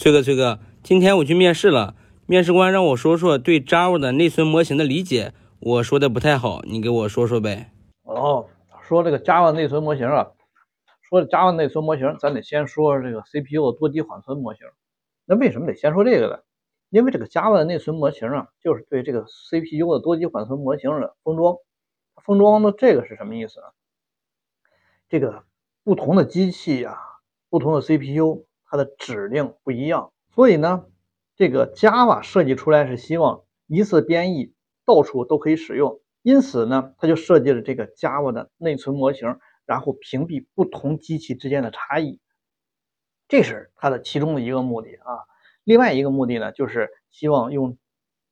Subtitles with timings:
[0.00, 1.94] 崔哥，崔哥，今天我去面试了，
[2.24, 7.70] 面试官让我说说对 Java 的内存模型的理解，我说的不太好，你给我说说呗。
[8.04, 8.48] 哦，
[8.80, 10.30] 说这个 Java 内存模型啊，
[11.02, 14.66] 说 Java 内存模型，咱得先说这个 CPU 的多级缓存模型。
[15.26, 16.38] 那为什么得先说这个呢？
[16.88, 21.56] 因为这个 Java 的内存模型啊，就是对这个 CPU 的多级缓存模型的封装。
[22.24, 23.66] 封装的这个是什么意思呢？
[25.10, 25.44] 这个
[25.84, 26.96] 不同的机器呀，
[27.50, 28.46] 不同的 CPU。
[28.70, 30.86] 它的指令不一样，所以呢，
[31.34, 34.54] 这个 Java 设计出来是希望一次编译
[34.86, 42.20] 到处都可以使用，因此呢，它就设计了这个 Java 的内存模型，然后屏蔽不同机器之间的差异，
[43.26, 45.26] 这是它的其中的一个目的啊。
[45.64, 47.76] 另外一个目的呢，就是希望用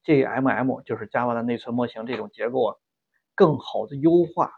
[0.05, 2.77] JMM，就是 Java 的内存模型这种结构啊，
[3.34, 4.52] 更好的优化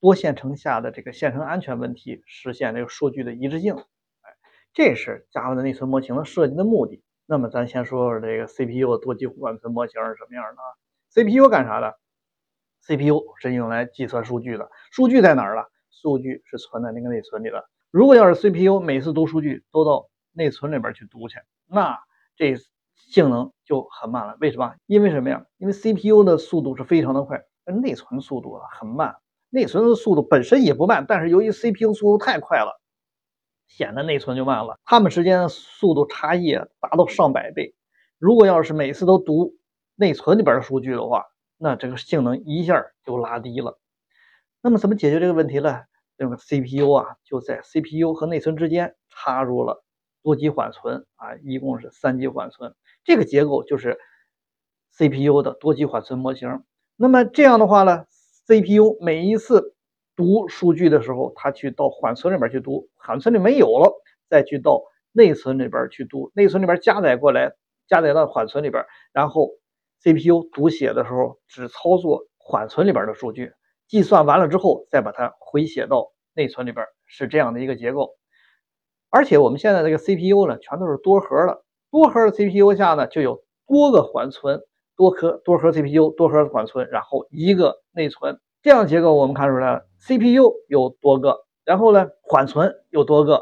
[0.00, 3.76] 多线程下的这个线程安全问题，实现这个数据的一致性。
[4.76, 7.02] 这是 Java 的内存模型的设计的目的。
[7.24, 10.68] 那么，咱先说说这个 CPU 的多级缓存模型是什么样的啊
[11.14, 11.94] ？CPU 干啥的
[12.82, 14.68] ？CPU 是用来计算数据的。
[14.90, 15.64] 数据在哪儿了？
[15.90, 17.64] 数据是存在那个内存里的。
[17.90, 21.98] 如果要是 CPU 每次读数据都到内存里边去读去，那
[22.36, 22.54] 这
[22.96, 24.36] 性能就很慢了。
[24.42, 24.74] 为什么？
[24.84, 25.46] 因为什么呀？
[25.56, 29.16] 因为 CPU 的速度是非常的快，而内存速度啊很慢。
[29.48, 32.78] 内存的速度本身也不慢，但是由于 CPU 速度太快了。
[33.66, 37.74] 显得内存就慢了，它们之间的速度差异达到上百倍。
[38.18, 39.54] 如果要是每次都读
[39.94, 41.26] 内存里边的数据的话，
[41.58, 43.78] 那这个性能一下就拉低了。
[44.62, 45.82] 那么怎么解决这个问题呢？
[46.18, 49.84] 这个 CPU 啊，就在 CPU 和内存之间插入了
[50.22, 52.74] 多级缓存啊，一共是三级缓存。
[53.04, 53.98] 这个结构就是
[54.92, 56.62] CPU 的多级缓存模型。
[56.96, 58.06] 那么这样的话呢
[58.46, 59.75] ，CPU 每一次
[60.16, 63.92] 读数据的时候，它去到缓存里边去读，缓存里没有了，
[64.28, 67.52] 再去到内存里边去读，内存里边加载过来，
[67.86, 69.50] 加载到缓存里边，然后
[70.00, 73.52] CPU 读写的时候只操作缓存里边的数据，
[73.86, 78.16] 计算完了之后再把它回写到内存里边，是这样的一个结构。
[79.10, 84.60] 而且我们现在这个 CPU 呢，全都是多核的，多核的 CPU 下呢就有多个缓存，
[84.96, 88.38] 多颗多核 CPU，多核缓存，然后一个内存。
[88.66, 93.40] 这样结构我们看出来了，CPU 有多个，然后呢，缓存有多个，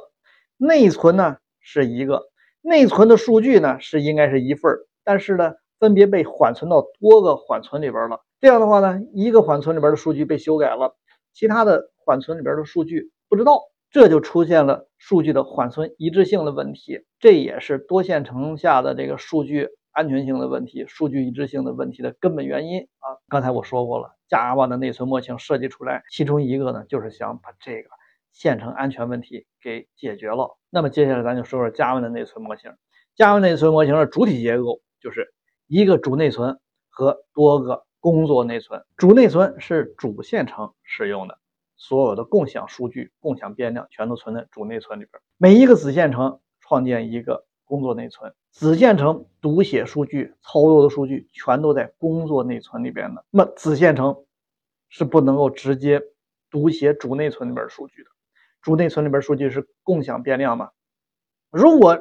[0.59, 2.25] 内存呢是一个，
[2.61, 8.21] 内存的数据呢是应该是一份儿，但是呢，分别被缓存到多个缓存里边了。
[8.39, 10.95] 这样的话呢，一个缓存里边的数据被修改了，
[11.33, 19.71] 其他的缓存里边的数据不知道，这就出现了数据的缓存一致性的问题，这也是多线程下的这个数据。
[19.97, 27.89] 安全性的问题、数据一致性的问题的根本原因啊，刚才我说过了，Java 的内存模型设计出来，其中一个呢，就是想把这个
[28.33, 30.59] 线程安全问题给解决了。
[30.71, 32.75] 那么接下来咱就说说 Java 的内存模型。
[33.17, 35.33] Java 内存模型的主体结构就是
[35.69, 36.59] 一个主内存
[36.89, 38.85] 和多个工作内存。
[38.97, 41.39] 主内存是主线程使用的，
[41.77, 45.23] 所有的共享数据、共享变量全都存在主内存里边。
[45.37, 47.47] 每一个子线程创建一个。
[47.65, 53.25] 工作内存子线程读写数据、操作的数据全都在工作内存里边的。
[53.31, 54.25] 那么子线程
[54.89, 56.03] 是不能够直接
[56.51, 58.11] 读写主内存里边数据的。
[58.63, 60.71] 主内存里边数据是共享变量嘛？
[61.51, 62.01] 如果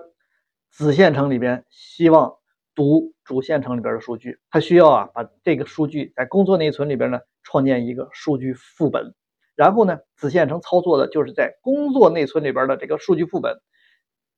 [0.69, 2.35] 子线程里边希望
[2.75, 9.13] 读主线程里边的数据，它需要啊把这个数据在工作内存里边呢创建一个数据副本，
[9.56, 13.59] 然后呢子线程操作的就是在工作内存里边的这个数据副本。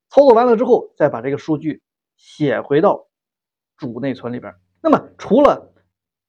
[0.09, 1.81] 操作完了之后，再把这个数据
[2.17, 3.07] 写回到
[3.77, 4.53] 主内存里边。
[4.81, 5.73] 那么，除了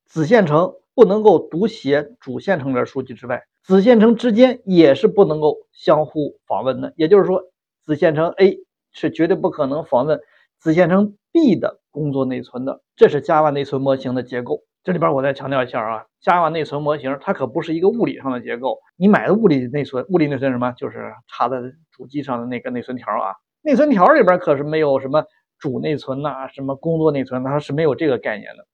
[0.05, 6.93] 子线程不能够读写主线程的数据之外，子线程之间也是不能够相互访问的。
[6.97, 7.43] 也就是说，
[7.83, 8.59] 子线程 A
[8.91, 10.19] 是绝对不可能访问
[10.59, 12.81] 子线程 B 的工作内存的。
[12.95, 14.63] 这是 Java 内存模型的结构。
[14.83, 18.79] 这里边我再强调一下啊，Java 内存模型它可不是一个物理上的结构。
[18.95, 20.71] 你买的物理内存，物理内存什么？
[20.71, 21.57] 就是插在
[21.91, 23.35] 主机上的那个内存条啊。
[23.67, 25.25] 内存条里边可是没有什么
[25.59, 28.65] 主内存呐，什么工作内存，它是没有这个概念的。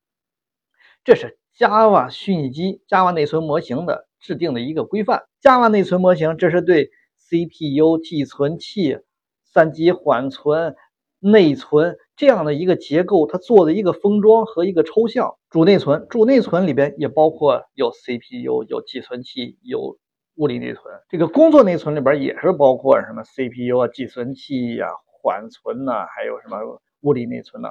[1.03, 5.23] 这是 Java 虚拟机 Java 内存模型的制定的一个规范。
[5.41, 8.99] Java 内存模型这是对 CPU、寄存器、
[9.43, 10.75] 三级缓存、
[11.19, 15.33] 内存这样的一个结构，它做的一个封装和一个抽象。
[15.49, 19.97] 主内存，主内存里边也包括有 CPU、有寄存器、有。
[20.35, 27.69] 物理内存，这个工作内存里边也是包括什么 CPU 啊、计算器呀、缓存呐，还有什么物理内存呢？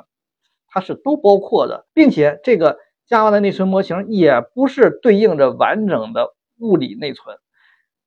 [0.68, 2.78] 它是都包括的，并且这个
[3.08, 7.36] Java 的内存模型也不是对应着完整的物理内存。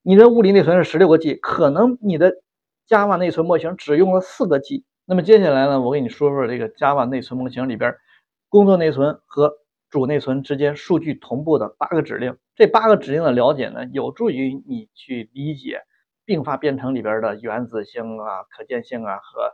[0.01, 2.33] 你的物理内存是十六个 G，可能你的
[2.87, 7.95] Java 内存模型只用了四个 G，那么接下来呢，我给你说说这个 Java 内存模型里边
[8.49, 9.53] 工作内存和
[9.89, 12.37] 主内存之间数据同步的八个指令。
[12.55, 15.81] 这八个指令的了解呢，有助于你去理解
[16.23, 19.51] 并发编程里边的原子性啊、可见性啊和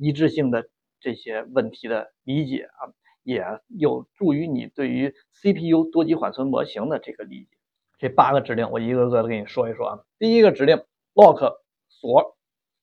[0.00, 0.68] 一致性的
[1.00, 2.90] 这些问题的理解啊，
[3.22, 7.56] 也有助于你对于 CPU 多级缓存模型的这个理解。
[7.98, 9.98] 这八个指令我一个个的给你说一说啊。
[10.18, 10.82] 第一个指令
[11.14, 11.58] lock
[11.88, 12.36] 锁，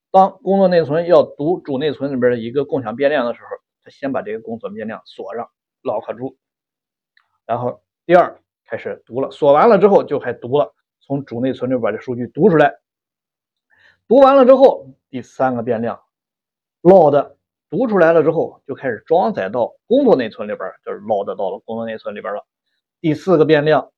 [0.10, 3.50] 当工作内存要读主内存里边的一个共享变量的时候，
[3.84, 5.50] 它先把这个共享变量锁上
[5.84, 6.38] ，lock 住，
[7.46, 8.42] 然后第二
[8.74, 12.74] 开始读了，锁完了之后就开始读了，从主内存里边的数据读出来，
[14.08, 16.02] 读完了之后，第三个变量
[16.82, 17.36] load
[17.70, 22.44] 读出来了之后就开始装载到工作内存里边，就是 load 到了工作内存里边了，
[23.00, 23.92] 第四个变量。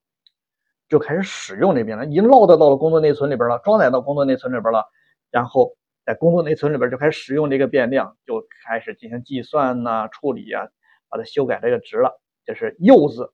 [0.87, 4.85] 就开始使用这边了，已经 load 到了工作内存里边了，装载到工作内存里边了，
[5.31, 5.75] 然后
[6.05, 10.67] 在工作内存里边就开始使用这个变量，就开始进行计算呐、处理啊，
[11.09, 12.21] 把它修改这个值了。
[12.45, 13.31] 这是 use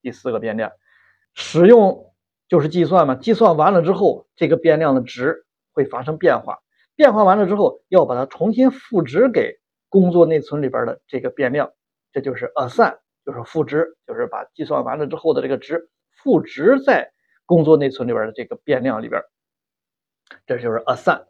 [0.00, 0.72] 第四个变量，
[1.34, 2.12] 使用
[2.48, 6.60] 就是计算嘛，计算完了之后，这个变量的值会发生变化，
[6.94, 9.58] 变化完了之后要把它重新赋值给
[9.88, 11.72] 工作内存里边的这个变量，
[12.12, 15.90] 这就是 assign，就是赋值，就是把计算完了之后的这个值。
[16.22, 17.12] 赋值在
[17.44, 19.20] 工作内存里边的这个变量里边，
[20.46, 21.26] 这就是 assign。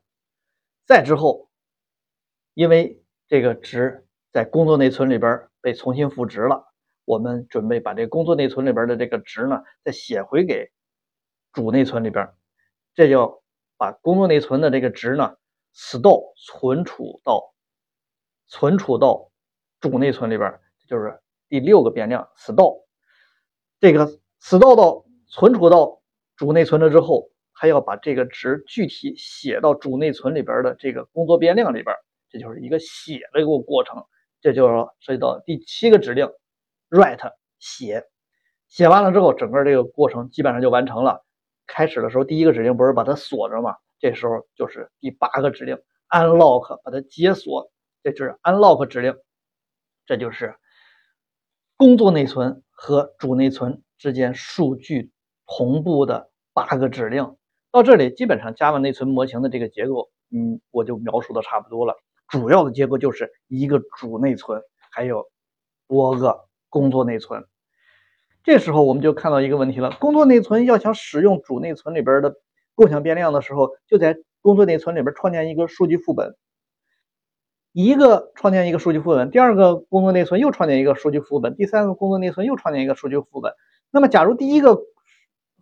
[0.86, 1.48] 再之后，
[2.52, 6.64] 因为这个值在工作内存里边被重新赋值了，
[7.04, 10.70] 我们准备把这个工作内存里边的这个值呢，再写回给
[11.52, 12.28] 主内存里边，
[12.94, 13.42] 这叫
[13.76, 15.36] 把工作内存的这个值呢
[15.74, 17.54] ，store 存储到
[18.46, 19.30] 存储到
[19.80, 22.84] 主内存里边，就是第六个变量 store
[23.80, 24.08] 这个。
[24.40, 26.02] store 到存储到
[26.36, 31.96] 主内存了之后，还要把这个值具体写到主内存里边的这个工作变量里边，
[32.28, 34.04] 这就是一个写的一个过程。
[34.42, 34.68] 这就
[35.00, 36.28] 涉及到第七个指令
[36.90, 38.04] ，write 写，
[38.68, 41.24] 写完了之后，整个这个过程基本上就完成了。
[41.66, 43.76] 开始的时候，第一个指令不是把它锁着吗？
[43.98, 45.78] 这时候就是第八个指令
[46.10, 47.70] unlock 把它解锁，
[48.02, 49.16] 这就是 unlock 指令，
[50.06, 50.56] 这就是
[51.76, 53.82] 工作内存和主内存。
[53.96, 55.12] 之间数据
[55.46, 57.36] 同步的八个指令，
[57.70, 61.94] 到这里基本上 Java 内存模型的这个结构，嗯，我就描述的差不多了。
[62.28, 64.60] 主要的结构就是一个主内存，
[64.92, 65.24] 还有
[65.88, 66.43] 多个
[66.74, 67.44] 工作内存。
[68.42, 72.34] 这时候我们就看到一个问题了：工作内存要想使用主内存里边的
[72.74, 76.34] 共享变量的时候，就在工作内存里边创建一个数据副本。
[77.70, 83.52] 一个创建一个数据副本，第二个工作内存又创建一个数据副本，第三个工作内存又创建一个数据副本。
[83.92, 84.80] 那么，假如第一个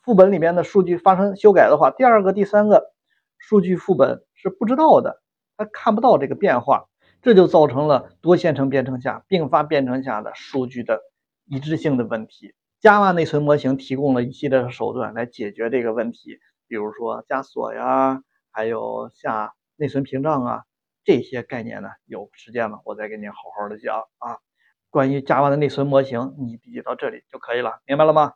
[0.02, 2.90] 副本里面的数据发生修改的话，第二个、第三个
[3.38, 5.22] 数据副本是不知道的，
[5.56, 6.86] 它看不到这个变化，
[7.22, 11.00] 这就造成了多线程编程下并发编程下的数据的
[11.46, 12.54] 一致性的问题。
[12.82, 20.62] Java 内存模型提供了一系列的手段来解决这个问题，比如说加锁呀，还有下内存屏障啊，
[21.04, 24.38] 这些概念呢，有时间了我再给您好好的讲啊。
[24.90, 28.32] 关于 Java 的内存模型，你理解到这里就可以了，明白了吗？